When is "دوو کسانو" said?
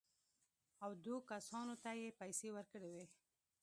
1.03-1.75